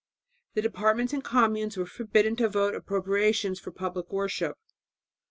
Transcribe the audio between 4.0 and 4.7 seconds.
worship.